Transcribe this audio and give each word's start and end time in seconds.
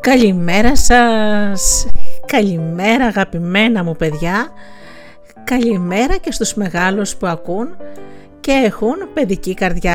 Καλημέρα 0.00 0.76
σας, 0.76 1.86
καλημέρα 2.26 3.04
αγαπημένα 3.04 3.84
μου 3.84 3.96
παιδιά, 3.96 4.48
καλημέρα 5.44 6.16
και 6.16 6.32
στους 6.32 6.54
μεγάλους 6.54 7.16
που 7.16 7.26
ακούν 7.26 7.76
και 8.42 8.52
έχουν 8.52 8.94
παιδική 9.14 9.54
καρδιά. 9.54 9.94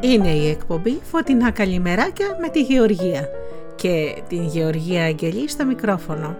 Είναι 0.00 0.28
η 0.28 0.48
εκπομπή 0.48 1.00
Φωτεινά 1.02 1.50
Καλημεράκια 1.50 2.36
με 2.40 2.48
τη 2.48 2.62
Γεωργία 2.62 3.28
και 3.74 4.22
την 4.28 4.44
Γεωργία 4.44 5.04
Αγγελή 5.04 5.48
στο 5.48 5.64
μικρόφωνο. 5.64 6.36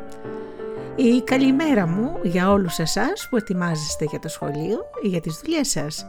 Η 0.96 1.20
καλημέρα 1.20 1.86
μου 1.86 2.18
για 2.22 2.50
όλους 2.50 2.78
εσάς 2.78 3.26
που 3.30 3.36
ετοιμάζεστε 3.36 4.04
για 4.04 4.18
το 4.18 4.28
σχολείο 4.28 4.78
ή 5.02 5.08
για 5.08 5.20
τις 5.20 5.40
δουλειές 5.44 5.68
σας. 5.68 6.06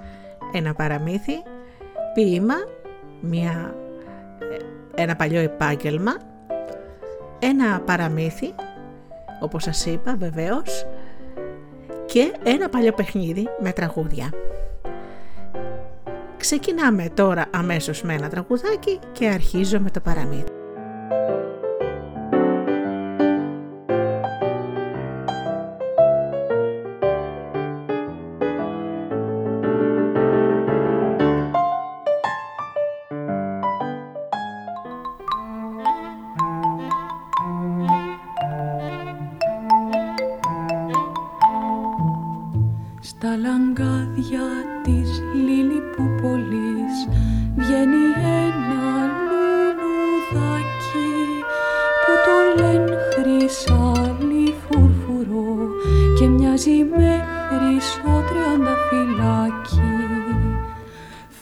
Ένα 0.54 0.74
παραμύθι, 0.74 1.44
ποίημα, 2.14 2.56
μια, 3.30 3.76
ε, 4.96 5.02
ένα 5.02 5.16
παλιό 5.16 5.40
επάγγελμα, 5.40 6.18
ένα 7.40 7.80
παραμύθι, 7.86 8.54
όπως 9.42 9.64
σας 9.64 9.86
είπα 9.86 10.16
βεβαίως, 10.18 10.86
και 12.06 12.34
ένα 12.44 12.70
παλιό 12.70 12.92
παιχνίδι 12.92 13.48
με 13.60 13.72
τραγούδια. 13.72 14.30
Ξεκινάμε 16.38 17.10
τώρα 17.14 17.46
αμέσως 17.52 18.02
με 18.02 18.14
ένα 18.14 18.30
τραγουδάκι 18.30 19.00
και 19.12 19.28
αρχίζω 19.28 19.80
με 19.80 19.90
το 19.90 20.00
παραμύθι. 20.00 20.63
τα 43.24 43.38
λαγκάδια 43.46 44.48
της 44.84 45.10
λίλη 45.46 45.82
που 45.96 46.04
πολύς 46.22 46.98
βγαίνει 47.56 48.06
ένα 48.44 48.88
λουλουδάκι 49.78 51.12
που 52.04 52.14
το 52.26 52.36
λένε 52.62 52.98
χρυσάλι 53.14 54.56
φουρφουρό 54.64 55.68
και 56.18 56.28
μοιάζει 56.28 56.84
με 56.96 57.26
χρυσό 57.48 58.24
τριανταφυλάκι 58.28 59.92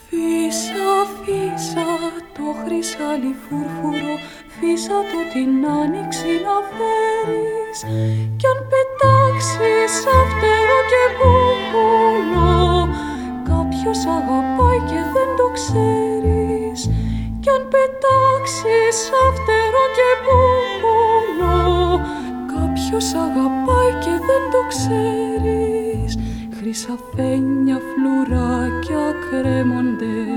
Φύσα, 0.06 0.92
φύσα 1.22 1.90
το 2.36 2.46
χρυσάλι 2.64 3.36
φουρφουρό 3.44 4.14
φύσα 4.56 4.98
το 5.12 5.20
την 5.34 5.52
άνοιξη 5.80 6.32
να 6.46 6.58
φέρεις. 6.72 7.80
Κι 8.38 8.48
αν 8.52 8.60
πετάξεις 8.70 9.92
σαν 10.02 10.28
και 10.90 11.00
εγώ. 11.08 11.41
Ποιος 13.84 14.06
αγαπάει 14.06 14.80
και 14.90 15.02
δεν 15.14 15.30
το 15.38 15.48
ξέρεις. 15.54 16.90
Κι 17.40 17.50
αν 17.50 17.68
πετάξεις 17.72 19.12
αυτερό 19.28 19.86
και 19.98 20.10
μπουμπουλό 20.22 22.02
Κάποιος 22.54 23.14
αγαπάει 23.14 23.94
και 24.04 24.16
δεν 24.28 24.44
το 24.52 24.62
ξέρεις. 24.72 26.18
Χρυσαφένια 26.58 27.78
φλουράκια 27.90 29.06
κρέμονται. 29.30 30.31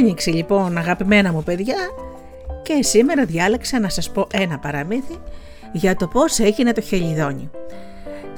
Άνοιξε 0.00 0.30
λοιπόν 0.30 0.78
αγαπημένα 0.78 1.32
μου 1.32 1.42
παιδιά 1.42 1.76
και 2.62 2.82
σήμερα 2.82 3.24
διάλεξα 3.24 3.80
να 3.80 3.88
σας 3.88 4.10
πω 4.10 4.26
ένα 4.32 4.58
παραμύθι 4.58 5.18
για 5.72 5.96
το 5.96 6.06
πώς 6.06 6.38
έγινε 6.38 6.72
το 6.72 6.80
χελιδόνι. 6.80 7.50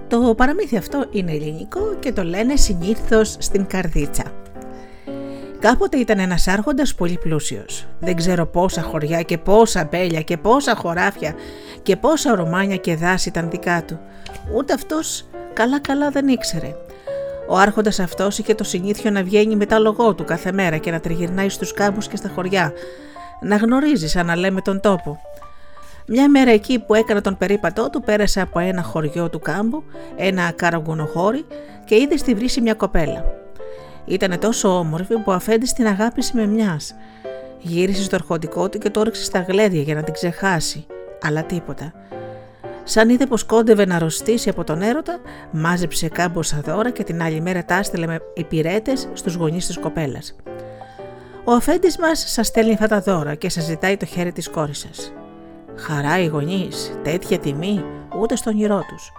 Το 0.09 0.35
παραμύθι 0.37 0.77
αυτό 0.77 1.07
είναι 1.11 1.33
ελληνικό 1.33 1.97
και 2.01 2.13
το 2.13 2.25
λένε 2.25 2.57
συνήθως 2.57 3.37
στην 3.39 3.67
καρδίτσα. 3.67 4.25
Κάποτε 5.59 5.97
ήταν 5.97 6.19
ένας 6.19 6.49
άρχοντας 6.49 6.95
πολύ 6.95 7.19
πλούσιος. 7.19 7.87
Δεν 8.01 8.17
ξέρω 8.17 8.47
πόσα 8.47 8.83
χωριά 8.83 9.23
και 9.23 9.39
πόσα 9.39 9.89
μπέλια 9.91 10.23
και 10.23 10.37
πόσα 10.37 10.75
χωράφια 10.75 11.35
και 11.83 11.97
πόσα 11.97 12.35
ρωμάνια 12.35 12.77
και 12.77 12.97
δάση 12.97 13.29
ήταν 13.29 13.51
δικά 13.51 13.85
του. 13.85 14.01
Ούτε 14.57 14.73
αυτός 14.73 15.29
καλά 15.53 15.81
καλά 15.81 16.11
δεν 16.11 16.29
ήξερε. 16.29 16.75
Ο 17.49 17.57
άρχοντας 17.57 17.99
αυτός 17.99 18.39
είχε 18.39 18.55
το 18.55 18.65
συνήθιο 18.65 19.11
να 19.11 19.23
βγαίνει 19.23 19.57
με 19.57 19.67
τα 19.67 19.79
λογό 19.79 20.15
του 20.15 20.25
κάθε 20.25 20.53
μέρα 20.53 20.77
και 20.77 20.91
να 20.91 21.01
τριγυρνάει 21.01 21.49
στους 21.49 21.73
κάμπους 21.73 22.09
και 22.09 22.17
στα 22.17 22.29
χωριά, 22.35 22.73
να 23.41 23.57
γνωρίζεις 23.57 24.11
σαν 24.11 24.27
να 24.27 24.37
λέμε 24.37 24.61
τον 24.61 24.81
τόπο. 24.81 25.21
Μια 26.07 26.31
μέρα 26.31 26.51
εκεί 26.51 26.79
που 26.79 26.95
έκανα 26.95 27.21
τον 27.21 27.37
περίπατό 27.37 27.91
του 27.91 28.03
πέρασε 28.03 28.41
από 28.41 28.59
ένα 28.59 28.83
χωριό 28.83 29.31
του 29.31 29.39
κάμπου, 29.39 29.85
ένα 30.17 30.51
καραγκουνοχώρι 30.51 31.45
και 31.85 31.95
είδε 31.97 32.17
στη 32.17 32.35
βρύση 32.35 32.61
μια 32.61 32.75
κοπέλα. 32.75 33.25
Ήταν 34.05 34.39
τόσο 34.39 34.79
όμορφη 34.79 35.15
που 35.15 35.25
ο 35.27 35.33
αφέντη 35.33 35.67
την 35.75 35.87
αγάπησε 35.87 36.33
με 36.35 36.47
μιας. 36.47 36.95
Γύρισε 37.59 38.03
στο 38.03 38.15
αρχοντικό 38.15 38.69
του 38.69 38.79
και 38.79 38.91
το 38.91 39.01
όριξε 39.01 39.25
στα 39.25 39.41
γλέδια 39.49 39.83
για 39.83 39.95
να 39.95 40.03
την 40.03 40.13
ξεχάσει, 40.13 40.87
αλλά 41.23 41.43
τίποτα. 41.45 41.93
Σαν 42.85 43.09
είδε 43.09 43.27
πως 43.27 43.45
κόντευε 43.45 43.87
να 43.87 43.97
αρρωστήσει 43.97 44.49
από 44.49 44.65
τον 44.65 44.83
έρωτα, 44.83 45.19
μάζεψε 45.51 46.09
κάμποσα 46.09 46.61
δώρα 46.65 46.91
και 46.91 47.05
την 47.05 47.23
άλλη 47.23 47.41
μέρα 47.41 47.65
τα 47.65 47.75
έστελε 47.75 48.07
με 48.07 48.21
υπηρέτες 48.35 49.09
στους 49.13 49.35
γονείς 49.35 49.67
της 49.67 49.79
κοπέλας. 49.79 50.37
Ο 51.45 51.53
αφέντης 51.53 51.99
μας 51.99 52.25
σας 52.27 52.47
στέλνει 52.47 52.73
αυτά 52.73 52.89
τα 52.89 53.01
δώρα 53.01 53.35
και 53.35 53.49
σας 53.49 53.65
ζητάει 53.65 53.97
το 53.97 54.07
χέρι 54.07 54.33
της 54.33 54.49
κόρης 54.51 54.79
σας. 54.79 55.13
Χαρά 55.77 56.19
οι 56.19 56.27
γονείς, 56.27 56.99
τέτοια 57.03 57.39
τιμή, 57.39 57.85
ούτε 58.21 58.37
στον 58.37 58.55
όνειρό 58.55 58.85
τους. 58.89 59.13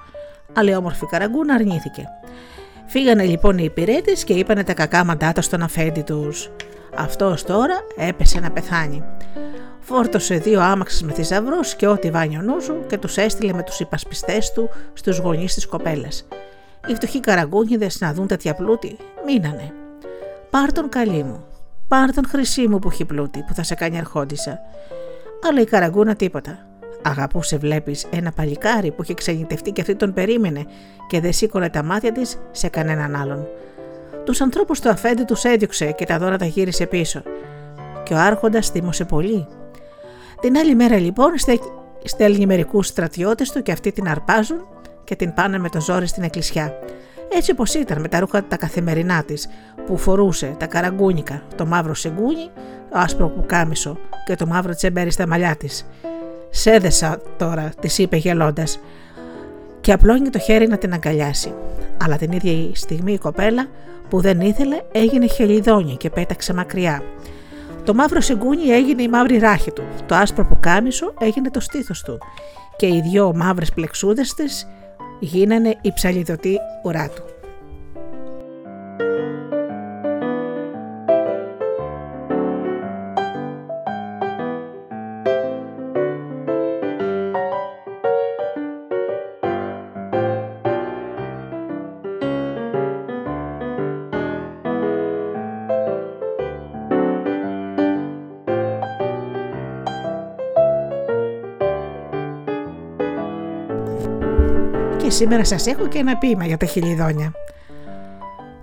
Αλλά 0.54 0.72
η 0.72 0.76
όμορφη 0.76 1.06
καραγκούνα 1.06 1.54
αρνήθηκε. 1.54 2.04
Φύγανε 2.86 3.24
λοιπόν 3.24 3.58
οι 3.58 3.64
υπηρέτες 3.64 4.24
και 4.24 4.34
είπανε 4.34 4.64
τα 4.64 4.74
κακά 4.74 5.04
μαντάτα 5.04 5.42
στον 5.42 5.62
αφέντη 5.62 6.02
τους. 6.02 6.52
Αυτός 6.96 7.44
τώρα 7.44 7.76
έπεσε 7.98 8.40
να 8.40 8.52
πεθάνει. 8.52 9.04
Φόρτωσε 9.86 10.36
δύο 10.36 10.62
άμαξες 10.62 11.02
με 11.02 11.12
θησαυρού 11.12 11.60
και 11.78 11.88
ό,τι 11.88 12.12
βάνει 12.12 12.38
ο 12.38 12.42
νου 12.42 12.56
και 12.88 12.98
τους 12.98 13.18
έστειλε 13.18 13.54
με 13.54 13.64
τους 13.64 13.80
υπασπιστές 13.80 14.52
του 14.52 14.70
στους 14.94 15.18
γονείς 15.18 15.54
της 15.54 15.66
κοπέλας. 15.66 16.28
Οι 16.88 16.96
φτωχοί 16.96 17.20
καραγκούνιδες 17.20 18.00
να 18.00 18.14
δουν 18.14 18.28
τέτοια 18.28 18.54
πλούτη, 18.54 18.98
μείνανε. 19.26 19.74
Πάρ 20.50 20.72
τον 20.72 20.90
καλή 20.90 21.24
μου, 21.24 21.46
πάρ 21.88 22.14
τον 22.14 22.28
χρυσή 22.28 22.68
μου 22.68 22.80
που 22.80 22.90
έχει 22.90 23.06
πλούτη, 23.06 23.44
που 23.48 23.54
θα 23.54 23.64
σε 23.64 23.76
κάνει 23.76 23.98
αρχόντισα. 23.98 24.60
Αλλά 25.48 25.62
η 25.62 25.66
καραγκούνα 25.66 26.16
τίποτα. 26.16 26.68
Αγαπούσε, 27.02 27.58
βλέπεις, 27.58 28.06
ένα 28.10 28.32
παλικάρι 28.32 28.92
που 28.92 29.04
είχε 29.04 29.14
ξενιτευτεί 29.14 29.72
και 29.72 29.82
αυτή 29.82 29.96
τον 29.96 30.14
περίμενε 30.14 30.66
και 31.08 31.20
δεν 31.20 31.34
σήκωνε 31.34 31.70
τα 31.70 31.84
μάτια 31.84 32.12
της 32.12 32.38
σε 32.52 32.68
κανέναν 32.68 33.16
άλλον. 33.16 33.48
Τους 34.24 34.42
ανθρώπους 34.42 34.80
του 34.80 34.90
αφέντη 34.90 35.24
τους 35.24 35.44
έδιωξε 35.44 35.92
και 35.92 36.06
τα 36.06 36.18
δώρα 36.18 36.38
τα 36.38 36.46
γύρισε 36.46 36.86
πίσω. 36.86 37.24
Και 38.04 38.14
ο 38.14 38.18
Άρχοντας 38.18 38.70
θύμωσε 38.70 39.06
πολύ. 39.06 39.48
Την 40.44 40.58
άλλη 40.58 40.76
μέρα 40.76 40.98
λοιπόν 40.98 41.32
στέλνει 42.04 42.46
μερικούς 42.46 42.88
στρατιώτες 42.88 43.52
του 43.52 43.62
και 43.62 43.72
αυτοί 43.72 43.92
την 43.92 44.08
αρπάζουν 44.08 44.66
και 45.04 45.16
την 45.16 45.34
πάνε 45.34 45.58
με 45.58 45.70
το 45.70 45.82
ζόρι 45.82 46.08
στην 46.08 46.24
εκκλησιά. 46.24 46.74
Έτσι 47.30 47.52
όπως 47.52 47.74
ήταν 47.74 48.02
με 48.02 48.08
τα 48.08 48.20
ρούχα 48.20 48.44
τα 48.44 48.58
καθημερινά 48.58 49.24
της, 49.24 49.48
που 49.86 49.98
φορούσε 49.98 50.56
τα 50.60 50.66
καραγκούνικα, 50.66 51.44
το 51.56 51.66
μαύρο 51.66 51.94
σεγκούνι, 51.94 52.50
το 52.90 52.98
άσπρο 52.98 53.28
πουκάμισο 53.28 53.98
και 54.26 54.36
το 54.36 54.46
μαύρο 54.46 54.76
τσεμπέρι 54.76 55.12
στα 55.12 55.28
μαλλιά 55.28 55.56
της. 55.56 55.86
Σέδεσα 56.50 57.22
τώρα, 57.38 57.70
της 57.80 57.98
είπε 57.98 58.18
γελώντας, 58.18 58.80
και 59.82 59.92
απλώνει 59.92 60.30
το 60.30 60.40
χέρι 60.40 60.68
να 60.68 60.78
την 60.78 60.94
αγκαλιάσει. 60.94 61.54
Αλλά 62.04 62.18
την 62.18 62.32
ίδια 62.32 62.76
στιγμή 62.76 63.14
η 63.14 63.18
κοπέλα 63.18 63.68
που 64.10 64.22
δεν 64.22 64.42
ήθελε 64.42 64.82
έγινε 64.92 65.28
χελιδόνια 65.28 65.96
και 65.96 66.10
πέταξε 66.10 66.54
μακριά. 66.54 67.04
Το 67.84 67.94
μαύρο 67.94 68.22
σιγκούνι 68.22 68.70
έγινε 68.70 69.02
η 69.02 69.08
μαύρη 69.08 69.38
ράχη 69.38 69.72
του, 69.72 69.84
το 70.06 70.16
άσπρο 70.16 70.46
πουκάμισο 70.46 71.14
έγινε 71.20 71.50
το 71.50 71.60
στήθος 71.60 72.02
του 72.02 72.18
και 72.76 72.88
οι 72.88 73.02
δυο 73.02 73.34
μαύρες 73.36 73.72
πλεξούδες 73.72 74.34
της 74.34 74.68
γίνανε 75.20 75.78
η 75.82 75.94
ψαλιδωτή 75.94 76.58
ουρά 76.84 77.10
του. 77.10 77.24
Σήμερα 105.24 105.46
σας 105.46 105.68
έχω 105.68 105.88
και 105.88 105.98
ένα 105.98 106.18
ποίημα 106.18 106.46
για 106.46 106.58
τα 106.58 106.66
χελιδόνια. 106.66 107.34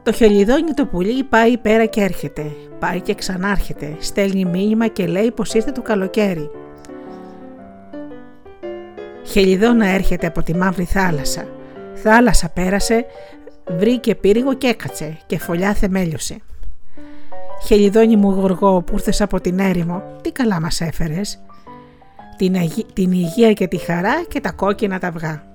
Το 0.02 0.12
χελιδόνι 0.12 0.72
το 0.74 0.86
πουλί 0.86 1.24
πάει 1.24 1.58
πέρα 1.58 1.84
και 1.84 2.00
έρχεται, 2.00 2.50
πάει 2.78 3.00
και 3.00 3.14
ξανάρχεται, 3.14 3.96
στέλνει 3.98 4.44
μήνυμα 4.44 4.86
και 4.86 5.06
λέει 5.06 5.30
πως 5.30 5.54
ήρθε 5.54 5.72
το 5.72 5.82
καλοκαίρι. 5.82 6.50
Χελιδόνα 9.24 9.86
έρχεται 9.86 10.26
από 10.26 10.42
τη 10.42 10.54
μαύρη 10.54 10.84
θάλασσα. 10.84 11.44
Θάλασσα 11.94 12.48
πέρασε, 12.48 13.04
βρήκε 13.78 14.14
πύργο 14.14 14.54
και 14.54 14.66
έκατσε 14.66 15.18
και 15.26 15.38
φωλιά 15.38 15.74
θεμέλιωσε. 15.74 16.36
Χελιδόνι 17.66 18.16
μου 18.16 18.30
γοργό 18.30 18.82
που 18.82 18.94
ήρθες 18.94 19.20
από 19.20 19.40
την 19.40 19.58
έρημο, 19.58 20.02
τι 20.22 20.32
καλά 20.32 20.60
μας 20.60 20.80
έφερες. 20.80 21.40
Την, 22.36 22.54
την 22.92 23.12
υγεία 23.12 23.52
και 23.52 23.66
τη 23.66 23.76
χαρά 23.76 24.24
και 24.28 24.40
τα 24.40 24.52
κόκκινα 24.52 24.98
τα 24.98 25.08
αυγά. 25.08 25.49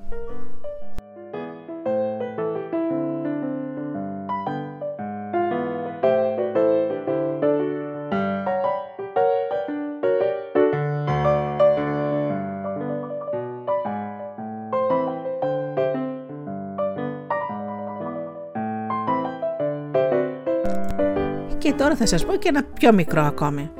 Τώρα 21.73 21.95
θα 21.95 22.05
σας 22.05 22.25
πω 22.25 22.35
και 22.35 22.47
ένα 22.47 22.63
πιο 22.63 22.93
μικρό 22.93 23.21
ακόμη. 23.21 23.71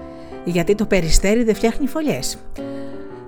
Γιατί 0.44 0.76
το 0.76 0.86
περιστέρι 0.86 1.44
δεν 1.44 1.56
φτιάχνει 1.56 1.88
φωλιές. 1.88 2.38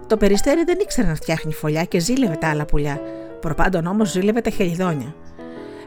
Το 0.07 0.18
περιστέρι 0.18 0.63
δεν 0.63 0.77
ήξερε 0.81 1.07
να 1.07 1.15
φτιάχνει 1.15 1.54
φωλιά 1.54 1.83
και 1.83 2.00
ζήλευε 2.00 2.36
τα 2.36 2.50
άλλα 2.50 2.65
πουλιά. 2.65 3.01
Προπάντων 3.39 3.86
όμως 3.86 4.12
ζήλευε 4.12 4.42
τα 4.42 4.50
χελιδόνια. 4.50 5.15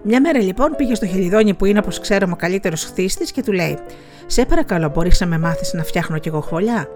Μια 0.02 0.20
μέρα 0.20 0.42
λοιπόν 0.42 0.74
πήγε 0.76 0.94
στο 0.94 1.06
χελιδόνι 1.06 1.54
που 1.54 1.64
είναι 1.64 1.78
όπως 1.78 2.00
ξέρουμε 2.00 2.32
ο 2.32 2.36
καλύτερος 2.36 2.84
χθίστης 2.84 3.32
και 3.32 3.42
του 3.42 3.52
λέει: 3.52 3.78
Σε 4.26 4.44
παρακαλώ, 4.44 4.88
μπορείς 4.88 5.20
να 5.20 5.26
με 5.26 5.38
μάθεις 5.38 5.72
να 5.72 5.82
φτιάχνω 5.82 6.18
κι 6.18 6.28
εγώ 6.28 6.40
φωλιά; 6.42 6.88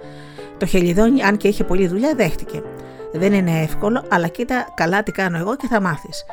Το 0.59 0.67
χελιδόνι, 0.67 1.23
αν 1.23 1.37
και 1.37 1.49
είχε 1.49 1.65
πολλή 1.65 1.87
δουλειά, 1.87 2.15
δέχτηκε. 2.15 2.63
Δεν 3.13 3.33
είναι 3.33 3.63
εύκολο, 3.63 4.05
αλλά 4.09 4.29
κοίτα 4.29 4.67
καλά 4.75 5.03
τι 5.03 5.13
κάνω 5.13 5.39
εγώ 5.39 5.57
και 5.57 5.67
θα 5.67 5.81
μάθεις. 5.81 6.25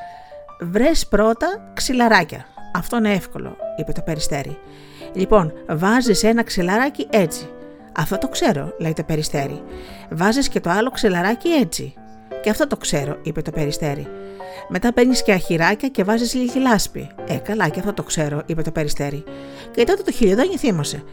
Βρες 0.60 1.08
πρώτα 1.08 1.72
ξυλαράκια. 1.74 2.46
Αυτό 2.74 2.98
είναι 2.98 3.14
εύκολο, 3.14 3.56
είπε 3.80 3.92
το 3.92 4.02
περιστέρι. 4.02 4.58
Λοιπόν, 5.14 5.54
βάζεις 5.70 6.24
ένα 6.24 6.44
ξελαράκι 6.44 7.08
έτσι. 7.10 7.50
Αυτό 7.98 8.18
το 8.18 8.28
ξέρω, 8.28 8.74
λέει 8.80 8.94
το 8.94 9.04
περιστέρι. 9.04 9.62
Βάζεις 10.10 10.48
και 10.50 10.60
το 10.60 10.70
άλλο 10.70 10.90
ξελαράκι 10.90 11.50
έτσι. 11.50 11.94
Και 12.42 12.50
αυτό 12.50 12.68
το 12.68 12.78
ξέρω, 12.78 13.18
είπε 13.24 13.42
το 13.42 13.52
περιστέρι. 13.52 14.08
Μετά 14.70 14.94
παίρνεις 14.94 15.24
και 15.24 15.32
αχυράκια 15.32 15.88
και 15.88 16.04
βάζεις 16.04 16.34
λίγη 16.34 16.60
λάσπη. 16.60 17.10
Ε, 17.28 17.36
καλά, 17.36 17.70
και 17.70 17.80
αυτό 17.80 17.94
το 17.94 18.04
ξέρω, 18.04 18.42
είπε 18.46 18.62
το 18.62 18.72
περιστέρι. 18.72 19.24
Και 19.72 19.84
τότε 19.84 20.02
το 20.02 20.12
χιλιοδόνι 20.12 20.58
θύμωσε. 20.58 21.04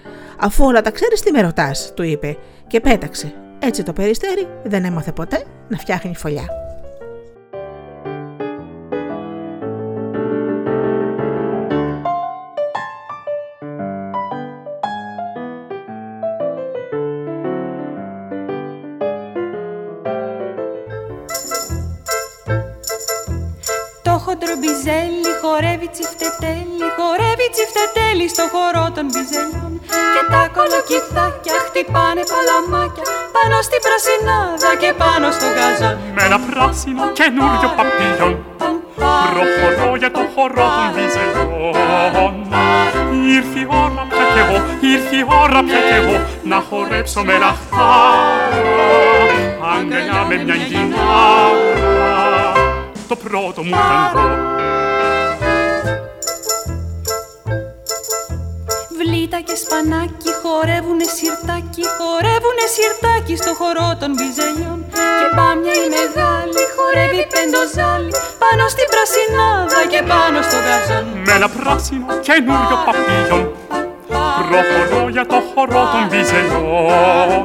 Αφού 0.41 0.65
όλα 0.65 0.81
τα 0.81 0.91
ξέρεις, 0.91 1.21
τι 1.21 1.33
με 1.33 1.41
ρωτάς, 1.41 1.93
του 1.95 2.03
είπε, 2.03 2.37
και 2.67 2.81
πέταξε. 2.81 3.35
Έτσι 3.59 3.83
το 3.83 3.93
περιστέρι 3.93 4.49
δεν 4.63 4.85
έμαθε 4.85 5.13
ποτέ 5.13 5.45
να 5.69 5.79
φτιάχνει 5.79 6.17
φωλιά. 6.17 6.68
Τσιφτετέλι 28.19 28.29
στο 28.29 28.45
χορό 28.53 28.85
των 28.97 29.05
μπιζελιών 29.13 29.73
και 30.15 30.23
τα 30.33 30.43
κολοκυθάκια 30.57 31.57
χτυπάνε 31.67 32.23
παλαμάκια 32.33 33.05
πάνω 33.37 33.57
στην 33.67 33.81
πρασινάδα 33.87 34.71
και 34.83 34.91
πάνω 35.03 35.27
στο 35.37 35.47
γαζόν 35.57 35.97
με 36.15 36.23
ένα 36.29 36.39
πράσινο 36.47 37.05
καινούριο 37.19 37.69
παπίλιον 37.79 38.35
προχωρώ 39.33 39.91
για 40.03 40.11
το 40.17 40.23
χορό 40.35 40.67
των 40.77 40.87
μπιζελιών. 40.95 42.35
Ήρθε 43.37 43.59
η 43.65 43.67
ώρα 43.85 44.03
πια 44.11 44.25
κι 44.33 44.41
εγώ, 44.45 44.57
ήρθε 44.93 45.17
η 45.23 45.25
ώρα 45.43 45.61
πια 45.67 45.81
κι 45.89 45.97
εγώ 46.01 46.17
να 46.51 46.59
χορέψω 46.69 47.21
με 47.29 47.35
λαχτάρα 47.43 48.69
αγκαλιά 49.75 50.21
με 50.29 50.37
μια 50.45 50.55
γυνάρα 50.55 52.09
το 53.09 53.17
πρώτο 53.17 53.63
μου 53.65 53.71
ταγκό. 53.71 54.58
Βλήτα 59.39 59.53
και 59.53 59.59
σπανάκι 59.65 60.31
χορεύουνε 60.43 61.07
σιρτάκι, 61.17 61.85
χορεύουνε 61.99 62.67
σιρτάκι 62.75 63.35
στο 63.43 63.53
χορό 63.61 63.89
των 64.01 64.11
μπιζελιών 64.17 64.79
και 65.19 65.27
πάμια 65.37 65.75
η 65.85 65.87
μεγάλη 65.97 66.63
χορεύει 66.77 67.23
πεντοζάλι 67.35 68.13
πάνω 68.43 68.65
στην 68.75 68.87
πρασινάδα 68.93 69.81
και 69.93 70.01
πάνω 70.13 70.39
στο 70.49 70.59
γαζόν. 70.67 71.05
Με 71.27 71.33
ένα 71.39 71.49
πράσινο 71.57 72.07
καινούριο 72.27 72.77
παπίλιον 72.87 73.45
προχωρώ 74.49 75.03
για 75.17 75.25
το 75.33 75.39
χορό 75.51 75.83
των 75.93 76.03
μπιζελιών 76.09 77.45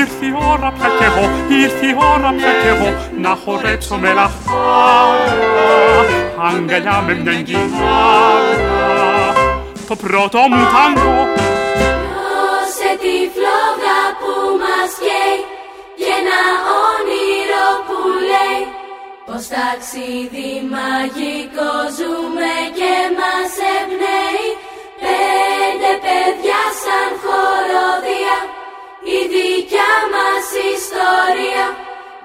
Ήρθε 0.00 0.24
η 0.30 0.32
ώρα 0.52 0.68
πια 0.76 0.88
κι 0.98 1.04
εγώ, 1.10 1.24
ήρθε 1.62 1.86
η 1.92 1.94
ώρα 2.14 2.30
πια 2.38 2.52
κι 2.60 2.68
εγώ 2.74 2.88
να 3.24 3.32
χορέψω 3.42 3.94
με 4.02 4.10
λαχτάρα 4.18 5.34
αγκαλιά 6.48 6.96
με 7.06 7.12
μια 7.22 7.32
γυνάρα 7.46 8.69
στο 9.90 10.06
πρώτο 10.08 10.38
μου 10.50 10.62
τάγκο. 10.74 11.14
Δώσε 12.16 12.90
τη 13.02 13.16
φλόγα 13.34 14.00
που 14.20 14.34
μας 14.62 14.92
καίει 15.04 15.38
και 15.98 16.10
ένα 16.20 16.42
όνειρο 16.88 17.68
που 17.86 17.98
λέει 18.30 18.62
πως 19.26 19.44
ταξίδι 19.54 20.52
μαγικό 20.74 21.72
ζούμε 21.96 22.54
και 22.78 22.94
μας 23.18 23.52
εμπνέει 23.76 24.46
πέντε 25.02 25.92
παιδιά 26.04 26.62
σαν 26.82 27.10
χοροδία 27.22 28.38
η 29.16 29.18
δικιά 29.32 29.92
μας 30.14 30.46
ιστορία 30.76 31.66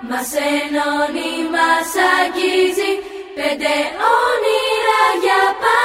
μας 0.10 0.30
ενώνει, 0.56 1.34
μας 1.54 1.90
αγγίζει 2.14 2.92
πέντε 3.38 3.76
όνειρα 4.22 5.02
για 5.24 5.42
πάντα 5.62 5.85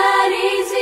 μας 0.00 0.08
χαρίζει 0.08 0.79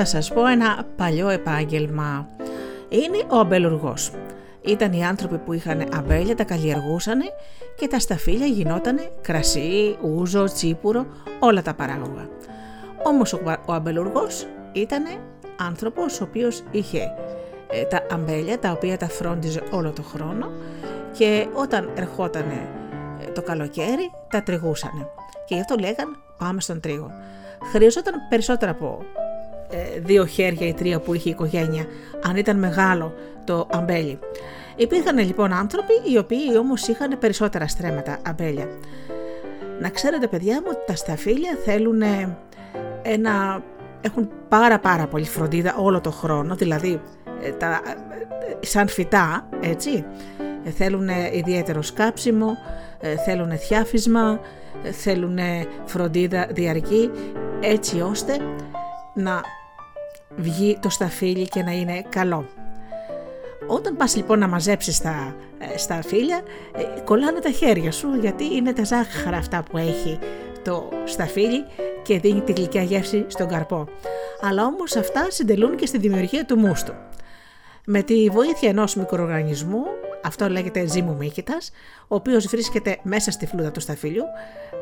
θα 0.00 0.06
σας 0.06 0.32
πω 0.32 0.46
ένα 0.46 0.86
παλιό 0.96 1.28
επάγγελμα. 1.28 2.28
Είναι 2.88 3.18
ο 3.28 3.38
αμπελουργός. 3.38 4.12
Ήταν 4.60 4.92
οι 4.92 5.04
άνθρωποι 5.04 5.38
που 5.38 5.52
είχαν 5.52 5.88
αμπέλια, 5.96 6.34
τα 6.34 6.44
καλλιεργούσαν 6.44 7.20
και 7.76 7.88
τα 7.88 7.98
σταφύλια 7.98 8.46
γινόταν 8.46 8.98
κρασί, 9.20 9.96
ούζο, 10.02 10.44
τσίπουρο, 10.44 11.06
όλα 11.38 11.62
τα 11.62 11.74
παράγωγα. 11.74 12.28
Όμως 13.02 13.32
ο 13.66 13.72
αμπελουργός 13.72 14.46
ήταν 14.72 15.04
άνθρωπος 15.56 16.20
ο 16.20 16.24
οποίος 16.24 16.62
είχε 16.70 17.00
ε, 17.70 17.82
τα 17.82 18.06
αμπέλια 18.10 18.58
τα 18.58 18.70
οποία 18.70 18.96
τα 18.96 19.08
φρόντιζε 19.08 19.62
όλο 19.70 19.90
το 19.90 20.02
χρόνο 20.02 20.50
και 21.12 21.46
όταν 21.52 21.90
ερχόταν 21.94 22.50
ε, 22.50 23.30
το 23.30 23.42
καλοκαίρι 23.42 24.10
τα 24.30 24.42
τριγούσανε 24.42 25.06
και 25.46 25.54
γι' 25.54 25.60
αυτό 25.60 25.76
λέγαν 25.80 26.16
πάμε 26.38 26.60
στον 26.60 26.80
τρίγο. 26.80 27.10
Χρειαζόταν 27.72 28.14
περισσότερα 28.28 28.70
από 28.70 28.98
ε, 29.02 29.17
δύο 30.02 30.26
χέρια 30.26 30.66
ή 30.66 30.74
τρία 30.74 31.00
που 31.00 31.14
είχε 31.14 31.28
η 31.28 31.32
οικογένεια, 31.32 31.86
αν 32.22 32.36
ήταν 32.36 32.58
μεγάλο 32.58 33.14
το 33.44 33.66
αμπέλι. 33.70 34.18
Υπήρχαν 34.76 35.18
λοιπόν 35.18 35.52
άνθρωποι 35.52 35.92
οι 36.12 36.18
οποίοι 36.18 36.56
όμως 36.58 36.88
είχαν 36.88 37.18
περισσότερα 37.18 37.68
στρέμματα 37.68 38.18
αμπέλια. 38.26 38.68
Να 39.80 39.88
ξέρετε 39.88 40.26
παιδιά 40.26 40.54
μου 40.54 40.66
ότι 40.68 40.84
τα 40.86 40.96
σταφύλια 40.96 41.58
θέλουν 41.64 42.02
ένα, 43.02 43.62
έχουν 44.00 44.30
πάρα 44.48 44.78
πάρα 44.78 45.06
πολύ 45.06 45.24
φροντίδα 45.24 45.74
όλο 45.78 46.00
το 46.00 46.10
χρόνο, 46.10 46.54
δηλαδή 46.54 47.00
ε, 47.42 47.50
τα, 47.50 47.80
ε, 48.60 48.66
σαν 48.66 48.88
φυτά, 48.88 49.48
έτσι. 49.60 50.04
Θέλουν 50.76 51.08
ιδιαίτερο 51.32 51.82
σκάψιμο, 51.82 52.56
θέλουν 53.24 53.58
θιάφισμα, 53.58 54.40
θέλουν 54.90 55.38
φροντίδα 55.84 56.48
διαρκή, 56.50 57.10
έτσι 57.60 58.00
ώστε 58.00 58.36
να 59.14 59.40
βγει 60.38 60.78
το 60.80 60.88
σταφύλι 60.88 61.48
και 61.48 61.62
να 61.62 61.70
είναι 61.72 62.02
καλό. 62.08 62.46
Όταν 63.66 63.96
πας 63.96 64.16
λοιπόν 64.16 64.38
να 64.38 64.48
μαζέψεις 64.48 65.00
τα 65.00 65.36
ε, 65.58 65.78
σταφύλια, 65.78 66.42
ε, 66.76 67.00
κολλάνε 67.00 67.40
τα 67.40 67.50
χέρια 67.50 67.92
σου 67.92 68.14
γιατί 68.20 68.44
είναι 68.54 68.72
τα 68.72 68.84
ζάχαρα 68.84 69.36
αυτά 69.36 69.62
που 69.70 69.76
έχει 69.76 70.18
το 70.64 70.88
σταφύλι 71.04 71.64
και 72.02 72.18
δίνει 72.18 72.40
τη 72.40 72.52
γλυκιά 72.52 72.82
γεύση 72.82 73.24
στον 73.28 73.48
καρπό. 73.48 73.88
Αλλά 74.40 74.64
όμως 74.64 74.96
αυτά 74.96 75.26
συντελούν 75.30 75.76
και 75.76 75.86
στη 75.86 75.98
δημιουργία 75.98 76.44
του 76.44 76.58
μούστου. 76.58 76.92
Με 77.84 78.02
τη 78.02 78.28
βοήθεια 78.28 78.68
ενός 78.68 78.94
μικροοργανισμού, 78.94 79.84
αυτό 80.22 80.48
λέγεται 80.48 80.86
ζύμου 80.86 81.16
μύκητας, 81.16 81.70
ο 82.08 82.14
οποίος 82.14 82.46
βρίσκεται 82.46 82.98
μέσα 83.02 83.30
στη 83.30 83.46
φλούδα 83.46 83.70
του 83.70 83.80
σταφύλιου, 83.80 84.24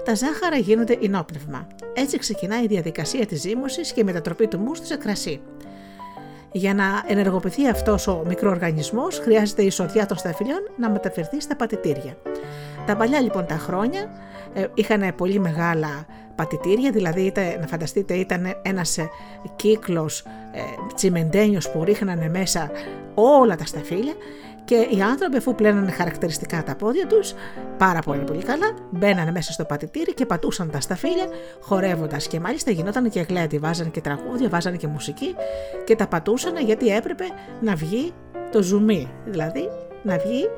τα 0.04 0.14
ζάχαρα 0.14 0.56
γίνονται 0.56 0.98
ενόπνευμα. 1.02 1.66
Έτσι 1.94 2.18
ξεκινάει 2.18 2.64
η 2.64 2.66
διαδικασία 2.66 3.26
της 3.26 3.40
ζύμωσης 3.40 3.92
και 3.92 4.00
η 4.00 4.04
μετατροπή 4.04 4.46
του 4.46 4.58
μούστου 4.58 4.86
σε 4.86 4.96
κρασί. 4.96 5.40
Για 6.52 6.74
να 6.74 6.84
ενεργοποιηθεί 7.06 7.68
αυτός 7.68 8.06
ο 8.06 8.22
μικροοργανισμός, 8.26 9.18
χρειάζεται 9.18 9.62
η 9.62 9.66
εισοδιά 9.66 10.06
των 10.06 10.16
σταφυλιών 10.16 10.60
να 10.76 10.90
μεταφερθεί 10.90 11.40
στα 11.40 11.56
πατητήρια. 11.56 12.16
Τα 12.86 12.96
παλιά 12.96 13.20
λοιπόν 13.20 13.46
τα 13.46 13.56
χρόνια 13.56 14.10
ε, 14.54 14.66
είχαν 14.74 15.14
πολύ 15.16 15.38
μεγάλα 15.38 16.06
πατητήρια, 16.34 16.90
δηλαδή 16.90 17.20
ήταν, 17.20 17.44
να 17.60 17.66
φανταστείτε 17.66 18.14
ήταν 18.14 18.60
ένας 18.62 18.98
ε, 18.98 19.10
κύκλος 19.56 20.20
ε, 20.52 20.60
τσιμεντένιος 20.94 21.70
που 21.70 21.84
ρίχνανε 21.84 22.28
μέσα 22.28 22.70
όλα 23.14 23.56
τα 23.56 23.64
σταφύλια 23.64 24.14
και 24.66 24.86
οι 24.96 25.02
άνθρωποι 25.02 25.36
αφού 25.36 25.54
πλένανε 25.54 25.90
χαρακτηριστικά 25.90 26.62
τα 26.62 26.76
πόδια 26.76 27.06
τους 27.06 27.34
πάρα 27.78 28.00
πολύ 28.00 28.24
πολύ 28.24 28.42
καλά 28.42 28.74
μπαίνανε 28.90 29.30
μέσα 29.30 29.52
στο 29.52 29.64
πατητήρι 29.64 30.14
και 30.14 30.26
πατούσαν 30.26 30.70
τα 30.70 30.80
σταφύλια 30.80 31.26
χορεύοντας 31.60 32.26
και 32.26 32.40
μάλιστα 32.40 32.70
γινόταν 32.70 33.10
και 33.10 33.20
γλέντι, 33.20 33.58
βάζανε 33.58 33.90
και 33.90 34.00
τραγούδια, 34.00 34.48
βάζανε 34.48 34.76
και 34.76 34.86
μουσική 34.86 35.34
και 35.84 35.96
τα 35.96 36.06
πατούσαν 36.06 36.56
γιατί 36.56 36.88
έπρεπε 36.88 37.24
να 37.60 37.74
βγει 37.74 38.12
το 38.52 38.62
ζουμί, 38.62 39.08
δηλαδή 39.24 39.68
να 40.02 40.18
βγει 40.18 40.48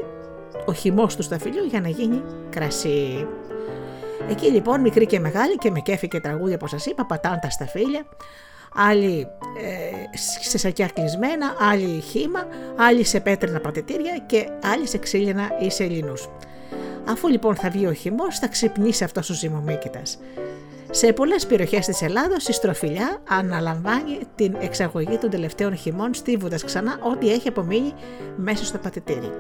ο 0.67 0.73
χυμός 0.73 1.17
του 1.17 1.23
σταφυλιού 1.23 1.65
για 1.65 1.81
να 1.81 1.89
γίνει 1.89 2.23
κρασί. 2.51 3.27
Εκεί 4.31 4.47
λοιπόν 4.47 4.81
μικρή 4.81 5.07
και 5.07 5.21
μεγάλη 5.21 5.57
και 5.57 5.71
με 5.71 5.81
κέφι 5.81 6.09
και 6.09 6.21
τραγούδια 6.21 6.55
όπως 6.55 6.71
σας 6.71 6.87
είπα 6.87 7.07
πατάνε 7.07 7.39
τα 7.43 7.51
σταφύλια 7.51 8.07
άλλοι 8.75 9.27
ε, 9.63 10.19
σε 10.49 10.59
σακιά 10.59 10.87
κλεισμένα, 10.95 11.57
άλλοι 11.61 12.01
χύμα, 12.01 12.47
άλλοι 12.77 13.05
σε 13.05 13.21
πέτρινα 13.21 13.61
πατητήρια 13.61 14.19
και 14.27 14.49
άλλοι 14.63 14.87
σε 14.87 14.99
ξύλινα 14.99 15.51
ή 15.61 15.71
σε 15.71 15.85
λινούς. 15.85 16.29
Αφού 17.09 17.29
λοιπόν 17.29 17.55
θα 17.55 17.71
βγει 17.71 17.87
ο 17.87 17.93
χυμός, 17.93 18.39
θα 18.39 18.49
ξυπνήσει 18.49 19.05
αυτός 19.05 19.31
ο 19.31 19.35
ζυμομίκητας. 19.35 20.19
Σε 20.91 21.13
πολλές 21.13 21.47
περιοχές 21.47 21.87
της 21.87 22.03
Ελλάδος 22.03 22.49
η 22.49 22.53
στροφιλιά 22.53 23.19
αναλαμβάνει 23.29 24.19
την 24.35 24.57
εξαγωγή 24.61 25.19
των 25.19 25.31
τελευταίων 25.31 25.77
χυμών 25.77 26.15
στίβοντας 26.15 26.65
ξανά 26.65 26.99
ό,τι 27.03 27.33
έχει 27.33 27.49
απομείνει 27.49 27.93
μέσα 28.37 28.65
στο 28.65 28.79
πατητήρι. 28.79 29.33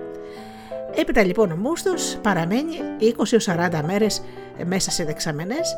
Έπειτα 0.95 1.25
λοιπόν 1.25 1.51
ο 1.51 1.57
μούστος 1.57 2.19
παραμένει 2.23 2.75
20 3.47 3.79
40 3.79 3.81
μέρες 3.87 4.23
μέσα 4.65 4.91
σε 4.91 5.05
δεξαμενές. 5.05 5.77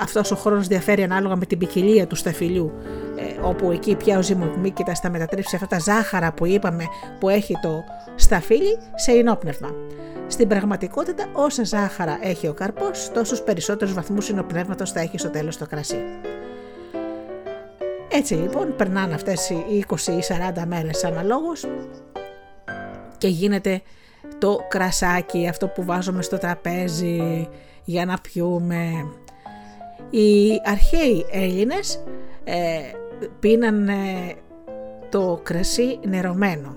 Αυτός 0.00 0.30
ο 0.30 0.36
χρόνος 0.36 0.66
διαφέρει 0.66 1.02
ανάλογα 1.02 1.36
με 1.36 1.46
την 1.46 1.58
ποικιλία 1.58 2.06
του 2.06 2.14
σταφυλιού 2.14 2.72
ε, 3.16 3.46
όπου 3.46 3.70
εκεί 3.70 3.94
πια 3.94 4.18
ο 4.18 4.22
ζυμομίκητας 4.22 5.00
θα 5.00 5.10
μετατρέψει 5.10 5.54
αυτά 5.54 5.66
τα 5.66 5.78
ζάχαρα 5.78 6.32
που 6.32 6.46
είπαμε 6.46 6.84
που 7.20 7.28
έχει 7.28 7.54
το 7.62 7.84
σταφύλι 8.14 8.78
σε 8.94 9.10
ενόπνευμα. 9.10 9.74
Στην 10.26 10.48
πραγματικότητα 10.48 11.26
όσα 11.32 11.64
ζάχαρα 11.64 12.18
έχει 12.22 12.48
ο 12.48 12.52
καρπός 12.52 13.10
τόσους 13.14 13.40
περισσότερους 13.40 13.94
βαθμούς 13.94 14.28
ενοπνεύματος 14.30 14.92
θα 14.92 15.00
έχει 15.00 15.18
στο 15.18 15.30
τέλος 15.30 15.56
το 15.56 15.66
κρασί. 15.66 16.02
Έτσι 18.12 18.34
λοιπόν 18.34 18.76
περνάνε 18.76 19.14
αυτές 19.14 19.50
οι 19.50 19.84
20 19.88 19.96
ή 20.06 20.22
40 20.58 20.62
μέρες 20.66 21.04
αναλόγως 21.04 21.66
και 23.18 23.28
γίνεται 23.28 23.82
το 24.40 24.66
κρασάκι, 24.68 25.48
αυτό 25.48 25.68
που 25.68 25.84
βάζουμε 25.84 26.22
στο 26.22 26.38
τραπέζι 26.38 27.48
για 27.84 28.04
να 28.04 28.18
πιούμε. 28.18 29.06
Οι 30.10 30.60
αρχαίοι 30.64 31.26
Έλληνες 31.30 32.04
ε, 32.44 32.80
πίνανε 33.40 34.34
το 35.08 35.40
κρασί 35.42 35.98
νερωμένο 36.06 36.76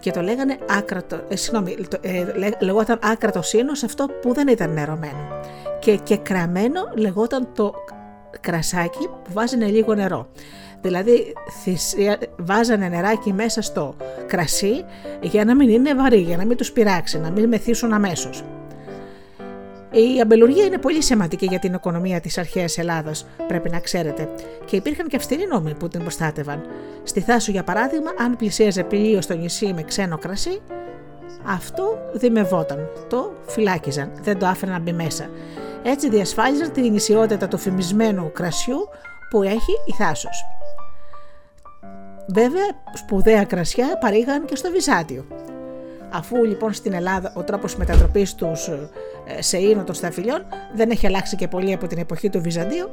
και 0.00 0.10
το 0.10 0.20
λέγανε 0.20 0.58
άκρατο, 0.68 1.20
ε, 1.28 1.36
συγγνώμη, 1.36 1.76
ε, 2.00 2.24
λεγόταν 2.60 2.98
άκρατο 3.02 3.42
σύνος 3.42 3.82
αυτό 3.82 4.06
που 4.22 4.34
δεν 4.34 4.48
ήταν 4.48 4.72
νερωμένο 4.72 5.40
και, 5.78 5.96
και 5.96 6.16
κραμένο 6.16 6.80
λεγόταν 6.94 7.48
το 7.54 7.74
κρασάκι 8.40 9.08
που 9.08 9.32
βάζανε 9.32 9.66
λίγο 9.66 9.94
νερό. 9.94 10.28
Δηλαδή 10.84 11.32
βάζανε 12.36 12.88
νεράκι 12.88 13.32
μέσα 13.32 13.62
στο 13.62 13.96
κρασί 14.26 14.84
για 15.20 15.44
να 15.44 15.54
μην 15.54 15.68
είναι 15.68 15.94
βαρύ, 15.94 16.20
για 16.20 16.36
να 16.36 16.44
μην 16.44 16.56
τους 16.56 16.72
πειράξει, 16.72 17.18
να 17.18 17.30
μην 17.30 17.48
μεθύσουν 17.48 17.92
αμέσως. 17.92 18.44
Η 19.90 20.20
αμπελουργία 20.20 20.64
είναι 20.64 20.78
πολύ 20.78 21.02
σημαντική 21.02 21.46
για 21.46 21.58
την 21.58 21.74
οικονομία 21.74 22.20
της 22.20 22.38
αρχαίας 22.38 22.78
Ελλάδας, 22.78 23.26
πρέπει 23.46 23.70
να 23.70 23.80
ξέρετε, 23.80 24.28
και 24.64 24.76
υπήρχαν 24.76 25.08
και 25.08 25.16
αυστηροί 25.16 25.46
νόμοι 25.46 25.74
που 25.74 25.88
την 25.88 26.00
προστάτευαν. 26.00 26.62
Στη 27.02 27.20
Θάσο, 27.20 27.50
για 27.52 27.64
παράδειγμα, 27.64 28.10
αν 28.18 28.36
πλησίαζε 28.36 28.82
πλοίο 28.82 29.20
στο 29.20 29.34
νησί 29.34 29.72
με 29.72 29.82
ξένο 29.82 30.18
κρασί, 30.18 30.60
αυτό 31.46 31.98
δημευόταν. 32.12 32.88
Το 33.08 33.32
φυλάκιζαν, 33.46 34.10
δεν 34.22 34.38
το 34.38 34.46
άφηναν 34.46 34.74
να 34.74 34.80
μπει 34.80 34.92
μέσα. 34.92 35.30
Έτσι 35.82 36.08
διασφάλιζαν 36.08 36.72
την 36.72 36.92
νησιότητα 36.92 37.48
του 37.48 37.58
φημισμένου 37.58 38.32
κρασιού 38.32 38.88
που 39.30 39.42
έχει 39.42 39.72
η 39.86 39.92
Θάσος. 39.98 40.44
Βέβαια, 42.26 42.64
σπουδαία 42.92 43.44
κρασιά 43.44 43.98
παρήγαν 44.00 44.44
και 44.44 44.56
στο 44.56 44.70
Βυζάντιο. 44.70 45.26
Αφού 46.10 46.44
λοιπόν 46.44 46.72
στην 46.72 46.92
Ελλάδα 46.92 47.32
ο 47.36 47.42
τρόπος 47.42 47.76
μετατροπής 47.76 48.34
τους 48.34 48.68
ε, 49.26 49.42
σε 49.42 49.58
ίνο 49.58 49.84
των 49.84 49.94
σταφυλιών 49.94 50.46
δεν 50.74 50.90
έχει 50.90 51.06
αλλάξει 51.06 51.36
και 51.36 51.48
πολύ 51.48 51.72
από 51.72 51.86
την 51.86 51.98
εποχή 51.98 52.30
του 52.30 52.40
Βυζαντίου, 52.40 52.90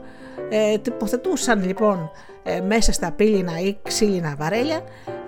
ε, 0.49 0.77
τοποθετούσαν 0.77 1.65
λοιπόν 1.65 2.11
ε, 2.43 2.61
μέσα 2.61 2.91
στα 2.91 3.11
πύληνα 3.11 3.59
ή 3.59 3.77
ξύλινα 3.83 4.35
βαρέλια, 4.37 4.81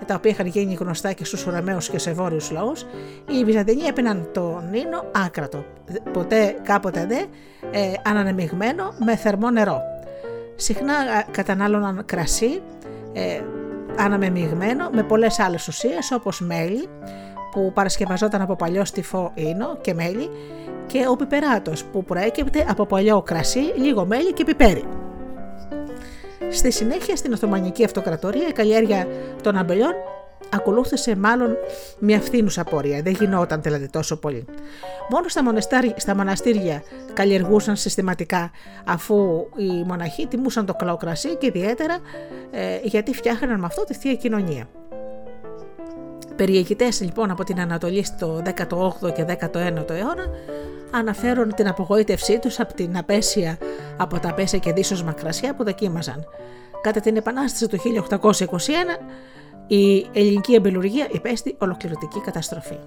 τα 0.06 0.14
οποία 0.14 0.30
είχαν 0.30 0.46
γίνει 0.46 0.74
γνωστά 0.74 1.12
και 1.12 1.24
στους 1.24 1.46
ουραμαίους 1.46 1.88
και 1.88 1.98
σε 1.98 2.12
βόρειους 2.12 2.50
λαούς, 2.50 2.86
οι 3.30 3.44
Βυζαντινοί 3.44 3.82
έπαιναν 3.82 4.28
τον 4.32 4.72
ίνο 4.72 5.04
άκρατο, 5.26 5.64
ποτέ 6.12 6.56
κάποτε 6.62 7.06
δε 7.06 7.18
ε, 7.78 7.92
ανανεμιγμένο 8.04 8.94
με 9.04 9.16
θερμό 9.16 9.50
νερό. 9.50 9.80
Συχνά 10.56 10.94
κατανάλωναν 11.30 12.02
κρασί, 12.06 12.62
ε, 13.12 13.40
αναμεμειγμένο 13.98 14.90
με 14.92 15.02
πολλές 15.02 15.38
άλλες 15.38 15.68
ουσίες 15.68 16.10
όπως 16.12 16.40
μέλι 16.40 16.88
που 17.52 17.72
παρασκευαζόταν 17.74 18.40
από 18.40 18.56
παλιό 18.56 18.84
στιφό 18.84 19.32
ίνο 19.34 19.76
και 19.80 19.94
μέλι 19.94 20.30
και 20.86 21.04
ο 21.08 21.16
πιπεράτος 21.16 21.84
που 21.84 22.04
προέκυπτε 22.04 22.66
από 22.68 22.86
παλιό 22.86 23.22
κρασί, 23.22 23.60
λίγο 23.76 24.06
μέλι 24.06 24.32
και 24.32 24.44
πιπέρι. 24.44 24.84
Στη 26.50 26.72
συνέχεια 26.72 27.16
στην 27.16 27.32
Οθωμανική 27.32 27.84
Αυτοκρατορία 27.84 28.48
η 28.48 28.52
καλλιέργεια 28.52 29.06
των 29.42 29.56
αμπελιών 29.56 29.92
ακολούθησε 30.54 31.16
μάλλον 31.16 31.56
μια 31.98 32.20
φθήνουσα 32.20 32.64
πορεία, 32.64 33.02
δεν 33.02 33.12
γινόταν 33.12 33.62
δηλαδή 33.62 33.88
τόσο 33.88 34.16
πολύ. 34.16 34.44
Μόνο 35.10 35.28
στα, 35.28 35.42
στα 35.96 36.16
μοναστήρια 36.16 36.82
καλλιεργούσαν 37.14 37.76
συστηματικά 37.76 38.50
αφού 38.84 39.46
οι 39.56 39.84
μοναχοί 39.86 40.26
τιμούσαν 40.26 40.66
το 40.66 40.96
κρασί 40.98 41.36
και 41.36 41.46
ιδιαίτερα 41.46 41.98
ε, 42.50 42.78
γιατί 42.82 43.14
φτιάχναν 43.14 43.60
με 43.60 43.66
αυτό 43.66 43.84
τη 43.84 43.94
Θεία 43.94 44.14
Κοινωνία. 44.14 44.68
Περιεγητές 46.36 47.00
λοιπόν 47.00 47.30
από 47.30 47.44
την 47.44 47.60
Ανατολή 47.60 48.04
στο 48.04 48.42
18ο 48.46 49.12
και 49.14 49.24
19ο 49.28 49.90
αιώνα 49.90 50.26
αναφέρουν 50.90 51.54
την 51.54 51.68
απογοήτευσή 51.68 52.38
τους 52.38 52.60
από 52.60 52.74
την 52.74 52.96
απέσια, 52.96 53.58
από 53.96 54.18
τα 54.18 54.28
απέσια 54.28 54.58
και 54.58 54.72
δίσως 54.72 55.02
μακρασιά 55.02 55.54
που 55.54 55.64
δοκίμαζαν. 55.64 56.24
Κατά 56.82 57.00
την 57.00 57.16
Επανάσταση 57.16 57.68
του 57.68 57.78
1821 58.08 58.18
η 59.66 60.06
ελληνική 60.12 60.54
εμπελουργία 60.54 61.08
υπέστη 61.10 61.56
ολοκληρωτική 61.58 62.20
καταστροφή. 62.20 62.78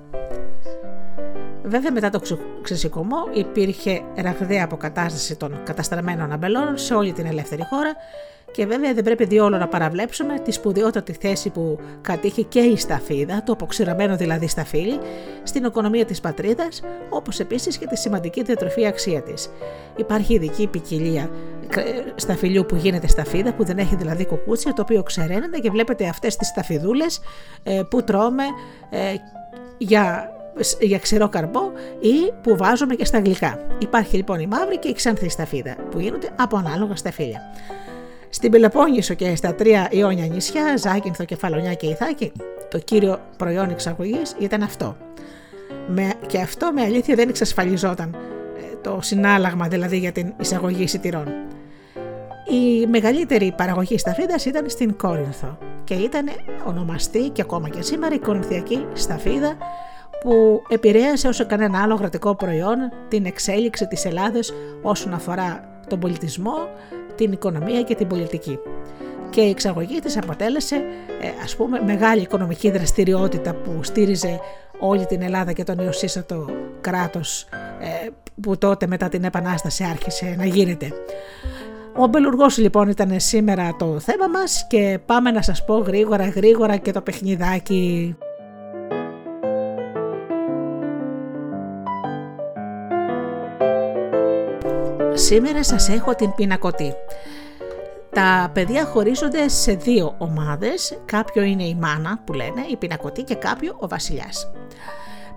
Βέβαια, 1.67 1.91
μετά 1.91 2.09
το 2.09 2.21
ξεσηκωμό 2.61 3.17
υπήρχε 3.33 4.01
ραγδαία 4.15 4.63
αποκατάσταση 4.63 5.35
των 5.35 5.63
καταστραμμένων 5.63 6.31
αμπελών 6.31 6.77
σε 6.77 6.93
όλη 6.93 7.13
την 7.13 7.25
ελεύθερη 7.25 7.63
χώρα 7.69 7.95
και 8.51 8.65
βέβαια 8.65 8.93
δεν 8.93 9.03
πρέπει 9.03 9.25
διόλου 9.25 9.57
να 9.57 9.67
παραβλέψουμε 9.67 10.39
τη 10.39 10.51
σπουδαιότατη 10.51 11.13
θέση 11.13 11.49
που 11.49 11.79
κατήχε 12.01 12.41
και 12.41 12.59
η 12.59 12.77
σταφίδα, 12.77 13.43
το 13.43 13.51
αποξηραμένο 13.51 14.15
δηλαδή 14.15 14.47
σταφύλι, 14.47 14.99
στην 15.43 15.63
οικονομία 15.63 16.05
της 16.05 16.19
πατρίδας, 16.19 16.81
όπως 17.09 17.39
επίσης 17.39 17.77
και 17.77 17.87
τη 17.87 17.97
σημαντική 17.97 18.43
διατροφή 18.43 18.87
αξία 18.87 19.21
της. 19.21 19.49
Υπάρχει 19.95 20.33
ειδική 20.33 20.67
ποικιλία 20.67 21.29
σταφυλιού 22.15 22.65
που 22.65 22.75
γίνεται 22.75 23.07
σταφίδα, 23.07 23.53
που 23.53 23.63
δεν 23.63 23.77
έχει 23.77 23.95
δηλαδή 23.95 24.25
κουκούτσια, 24.25 24.73
το 24.73 24.81
οποίο 24.81 25.03
ξεραίνεται 25.03 25.57
και 25.57 25.69
βλέπετε 25.69 26.07
αυτές 26.07 26.35
τις 26.35 26.47
σταφιδούλες 26.47 27.19
ε, 27.63 27.81
που 27.89 28.03
τρώμε 28.03 28.43
ε, 28.89 29.13
για 29.77 30.31
για 30.79 30.99
ξερό 30.99 31.29
καρμπό 31.29 31.71
ή 31.99 32.31
που 32.41 32.57
βάζουμε 32.57 32.95
και 32.95 33.05
στα 33.05 33.19
γλυκά. 33.19 33.59
Υπάρχει 33.79 34.15
λοιπόν 34.15 34.39
η 34.39 34.47
μαύρη 34.47 34.77
και 34.77 34.87
η 34.87 34.93
ξανθή 34.93 35.29
σταφίδα 35.29 35.75
που 35.91 35.99
γίνονται 35.99 36.29
από 36.35 36.57
ανάλογα 36.57 36.95
σταφύλια. 36.95 37.41
Στην 38.29 38.51
Πελοπόννησο 38.51 39.13
και 39.13 39.35
στα 39.35 39.55
τρία 39.55 39.87
Ιόνια 39.91 40.25
νησιά, 40.25 40.77
Ζάκυνθο, 40.77 41.25
Κεφαλονιά 41.25 41.73
και 41.73 41.87
Ιθάκη, 41.87 42.31
το 42.69 42.79
κύριο 42.79 43.19
προϊόν 43.37 43.69
εξαγωγής 43.69 44.35
ήταν 44.39 44.61
αυτό. 44.61 44.97
Με, 45.87 46.13
και 46.27 46.39
αυτό 46.39 46.71
με 46.73 46.81
αλήθεια 46.81 47.15
δεν 47.15 47.29
εξασφαλιζόταν 47.29 48.15
ε, 48.57 48.75
το 48.81 48.99
συνάλλαγμα 49.01 49.67
δηλαδή 49.67 49.97
για 49.97 50.11
την 50.11 50.33
εισαγωγή 50.39 50.83
εισιτηρών. 50.83 51.27
Η 52.49 52.87
μεγαλύτερη 52.87 53.53
παραγωγή 53.57 53.97
σταφίδας 53.97 54.45
ήταν 54.45 54.69
στην 54.69 54.97
Κόρινθο 54.97 55.57
και 55.83 55.93
ήταν 55.93 56.29
ονομαστή 56.65 57.29
και 57.29 57.41
ακόμα 57.41 57.69
και 57.69 57.81
σήμερα 57.81 58.15
η 58.15 58.19
Κορινθιακή 58.19 58.85
σταφίδα 58.93 59.57
που 60.19 60.63
επηρέασε 60.69 61.27
όσο 61.27 61.45
κανένα 61.45 61.81
άλλο 61.81 61.95
κρατικό 61.97 62.35
προϊόν 62.35 62.77
την 63.07 63.25
εξέλιξη 63.25 63.87
της 63.87 64.05
Ελλάδας 64.05 64.53
όσον 64.81 65.13
αφορά 65.13 65.81
τον 65.87 65.99
πολιτισμό, 65.99 66.69
την 67.15 67.31
οικονομία 67.31 67.81
και 67.81 67.95
την 67.95 68.07
πολιτική. 68.07 68.59
και 69.29 69.41
η 69.41 69.49
εξαγωγή 69.49 69.99
της 69.99 70.17
αποτέλεσε 70.17 70.75
ε, 71.21 71.43
ας 71.43 71.55
πούμε 71.55 71.81
μεγάλη 71.85 72.21
οικονομική 72.21 72.71
δραστηριότητα 72.71 73.53
που 73.53 73.83
στήριζε 73.83 74.39
όλη 74.79 75.05
την 75.05 75.21
Ελλάδα 75.21 75.51
και 75.51 75.63
τον 75.63 75.75
νεοσύστατο 75.77 76.45
κράτος 76.81 77.47
ε, 77.79 78.07
που 78.41 78.57
τότε 78.57 78.87
μετά 78.87 79.09
την 79.09 79.23
Επανάσταση 79.23 79.83
άρχισε 79.83 80.35
να 80.37 80.45
γίνεται. 80.45 80.91
Ο 81.95 82.07
Μπελουργός 82.07 82.57
λοιπόν 82.57 82.89
ήταν 82.89 83.19
σήμερα 83.19 83.75
το 83.75 83.99
θέμα 83.99 84.27
μας 84.27 84.65
και 84.67 84.99
πάμε 85.05 85.31
να 85.31 85.41
σας 85.41 85.65
πω 85.65 85.77
γρήγορα 85.77 86.27
γρήγορα 86.27 86.77
και 86.77 86.91
το 86.91 87.01
παιχνιδάκι. 87.01 88.15
Σήμερα 95.27 95.63
σας 95.63 95.89
έχω 95.89 96.15
την 96.15 96.33
πινακωτή. 96.35 96.93
Τα 98.09 98.51
παιδιά 98.53 98.85
χωρίζονται 98.85 99.47
σε 99.47 99.73
δύο 99.73 100.15
ομάδες, 100.17 100.97
κάποιο 101.05 101.43
είναι 101.43 101.63
η 101.63 101.77
μάνα 101.81 102.19
που 102.25 102.33
λένε, 102.33 102.65
η 102.71 102.75
πινακωτή 102.75 103.23
και 103.23 103.35
κάποιο 103.35 103.75
ο 103.79 103.87
βασιλιάς. 103.87 104.51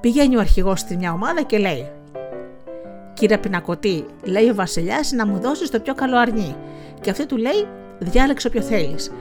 Πηγαίνει 0.00 0.36
ο 0.36 0.40
αρχηγός 0.40 0.80
στη 0.80 0.96
μια 0.96 1.12
ομάδα 1.12 1.42
και 1.42 1.58
λέει 1.58 1.90
«Κύριε 3.14 3.38
πινακωτή, 3.38 4.06
λέει 4.22 4.48
ο 4.48 4.54
βασιλιάς 4.54 5.12
να 5.12 5.26
μου 5.26 5.38
δώσεις 5.40 5.70
το 5.70 5.80
πιο 5.80 5.94
καλό 5.94 6.18
αρνί» 6.18 6.56
και 7.00 7.10
αυτή 7.10 7.26
του 7.26 7.36
λέει 7.36 7.68
«Διάλεξε 7.98 8.46
όποιο 8.46 8.62
θέλεις». 8.62 9.12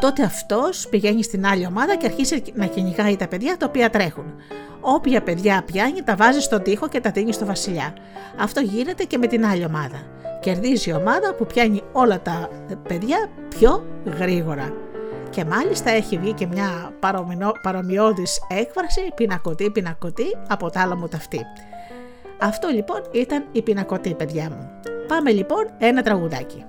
Τότε 0.00 0.22
αυτός 0.22 0.86
πηγαίνει 0.90 1.22
στην 1.22 1.46
άλλη 1.46 1.66
ομάδα 1.66 1.96
και 1.96 2.06
αρχίζει 2.06 2.42
να 2.54 2.66
κυνηγάει 2.66 3.16
τα 3.16 3.28
παιδιά 3.28 3.56
τα 3.56 3.66
οποία 3.66 3.90
τρέχουν. 3.90 4.34
Όποια 4.80 5.22
παιδιά 5.22 5.62
πιάνει 5.66 6.02
τα 6.02 6.16
βάζει 6.16 6.40
στον 6.40 6.62
τοίχο 6.62 6.88
και 6.88 7.00
τα 7.00 7.10
δίνει 7.10 7.32
στο 7.32 7.44
βασιλιά. 7.44 7.94
Αυτό 8.38 8.60
γίνεται 8.60 9.04
και 9.04 9.18
με 9.18 9.26
την 9.26 9.46
άλλη 9.46 9.64
ομάδα. 9.64 10.14
Κερδίζει 10.40 10.90
η 10.90 10.92
ομάδα 10.92 11.34
που 11.34 11.46
πιάνει 11.46 11.82
όλα 11.92 12.20
τα 12.20 12.48
παιδιά 12.88 13.30
πιο 13.48 13.86
γρήγορα. 14.18 14.72
Και 15.30 15.44
μάλιστα 15.44 15.90
έχει 15.90 16.18
βγει 16.18 16.32
και 16.32 16.46
μια 16.46 16.92
παρομοιώδης 17.62 18.40
έκφραση 18.48 19.00
πινακωτή 19.14 19.70
πινακωτή 19.70 20.36
από 20.48 20.70
τα 20.70 20.80
άλλα 20.80 20.96
μου 20.96 21.08
ταυτή. 21.08 21.40
Αυτό 22.38 22.68
λοιπόν 22.68 23.02
ήταν 23.12 23.46
η 23.52 23.62
πινακωτή 23.62 24.14
παιδιά 24.14 24.50
μου. 24.50 24.70
Πάμε 25.08 25.30
λοιπόν 25.30 25.70
ένα 25.78 26.02
τραγουδάκι. 26.02 26.64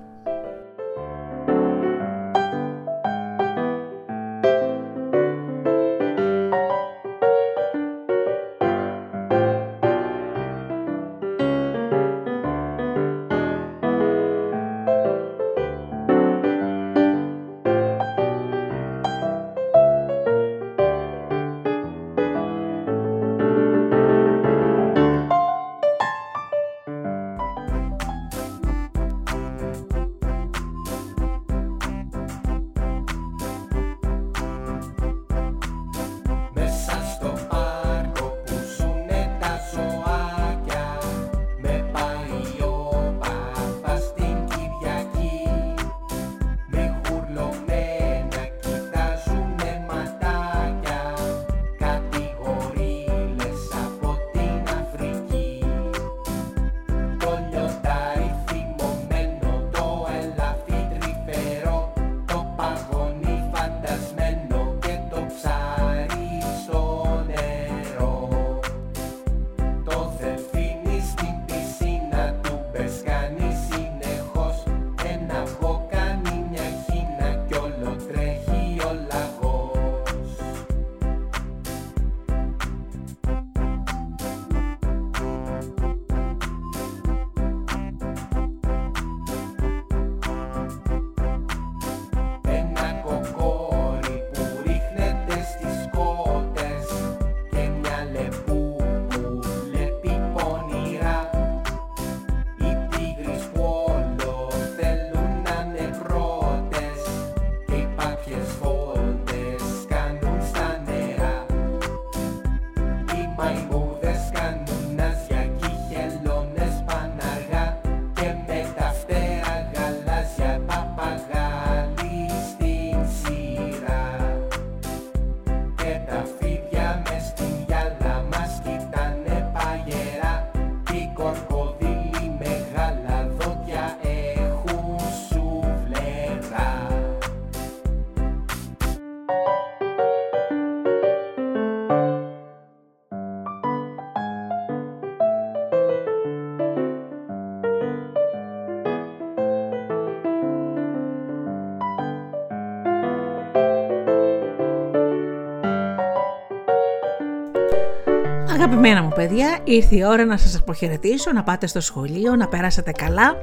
Αγαπημένα 158.60 159.02
μου 159.02 159.12
παιδιά, 159.14 159.58
ήρθε 159.64 159.96
η 159.96 160.04
ώρα 160.04 160.24
να 160.24 160.36
σας 160.36 160.56
αποχαιρετήσω, 160.56 161.32
να 161.32 161.42
πάτε 161.42 161.66
στο 161.66 161.80
σχολείο, 161.80 162.36
να 162.36 162.48
περάσετε 162.48 162.90
καλά, 162.92 163.34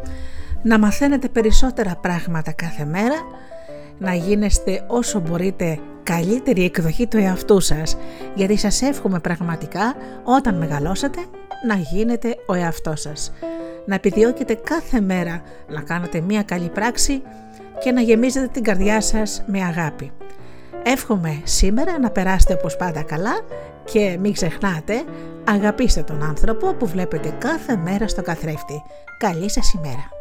να 0.61 0.79
μαθαίνετε 0.79 1.29
περισσότερα 1.29 1.95
πράγματα 2.01 2.51
κάθε 2.51 2.85
μέρα, 2.85 3.15
να 3.97 4.13
γίνεστε 4.13 4.83
όσο 4.87 5.19
μπορείτε 5.19 5.79
καλύτερη 6.03 6.63
εκδοχή 6.63 7.07
του 7.07 7.17
εαυτού 7.17 7.59
σας, 7.59 7.97
γιατί 8.33 8.57
σας 8.57 8.81
εύχομαι 8.81 9.19
πραγματικά 9.19 9.95
όταν 10.23 10.57
μεγαλώσετε 10.57 11.19
να 11.67 11.75
γίνετε 11.75 12.35
ο 12.45 12.53
εαυτός 12.53 13.01
σας. 13.01 13.33
Να 13.85 13.95
επιδιώκετε 13.95 14.53
κάθε 14.53 15.01
μέρα 15.01 15.41
να 15.67 15.81
κάνετε 15.81 16.21
μία 16.21 16.43
καλή 16.43 16.69
πράξη 16.69 17.21
και 17.79 17.91
να 17.91 18.01
γεμίζετε 18.01 18.47
την 18.47 18.63
καρδιά 18.63 19.01
σας 19.01 19.43
με 19.45 19.63
αγάπη. 19.63 20.11
Εύχομαι 20.83 21.41
σήμερα 21.43 21.99
να 21.99 22.09
περάσετε 22.09 22.53
όπως 22.53 22.77
πάντα 22.77 23.01
καλά 23.01 23.33
και 23.91 24.17
μην 24.19 24.33
ξεχνάτε, 24.33 25.03
αγαπήστε 25.43 26.03
τον 26.03 26.23
άνθρωπο 26.23 26.73
που 26.73 26.85
βλέπετε 26.87 27.35
κάθε 27.37 27.75
μέρα 27.75 28.07
στο 28.07 28.21
καθρέφτη. 28.21 28.83
Καλή 29.17 29.49
σας 29.49 29.73
ημέρα! 29.73 30.14